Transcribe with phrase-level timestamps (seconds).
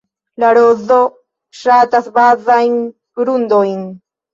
[0.43, 0.97] La rozo
[1.61, 3.91] ŝatas bazajn grundojn.